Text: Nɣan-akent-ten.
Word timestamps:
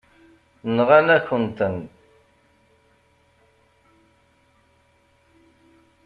Nɣan-akent-ten. 0.75 1.77